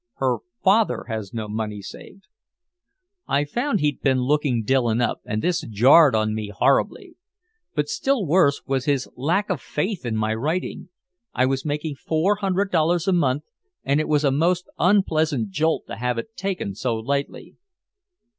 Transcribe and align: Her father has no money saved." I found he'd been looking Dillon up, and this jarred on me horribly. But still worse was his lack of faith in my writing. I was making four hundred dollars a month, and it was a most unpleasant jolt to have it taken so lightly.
Her 0.15 0.37
father 0.63 1.03
has 1.09 1.31
no 1.31 1.47
money 1.47 1.79
saved." 1.83 2.23
I 3.27 3.45
found 3.45 3.81
he'd 3.81 4.01
been 4.01 4.17
looking 4.23 4.63
Dillon 4.63 4.99
up, 4.99 5.21
and 5.25 5.43
this 5.43 5.61
jarred 5.61 6.15
on 6.15 6.33
me 6.33 6.49
horribly. 6.49 7.17
But 7.75 7.87
still 7.87 8.25
worse 8.25 8.63
was 8.65 8.85
his 8.85 9.07
lack 9.15 9.51
of 9.51 9.61
faith 9.61 10.03
in 10.03 10.15
my 10.17 10.33
writing. 10.33 10.89
I 11.35 11.45
was 11.45 11.65
making 11.65 11.97
four 11.97 12.37
hundred 12.37 12.71
dollars 12.71 13.07
a 13.07 13.13
month, 13.13 13.43
and 13.83 13.99
it 13.99 14.07
was 14.07 14.23
a 14.23 14.31
most 14.31 14.67
unpleasant 14.79 15.51
jolt 15.51 15.85
to 15.85 15.97
have 15.97 16.17
it 16.17 16.35
taken 16.35 16.73
so 16.73 16.95
lightly. 16.95 17.57